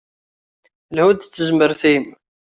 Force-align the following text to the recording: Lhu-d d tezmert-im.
Lhu-d 0.95 1.19
d 1.19 1.21
tezmert-im. 1.23 2.05